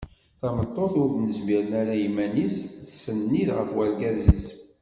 [0.39, 4.45] Tameṭṭut ur nezmir ara i yiman-is tettsennid ɣef urgaz-is.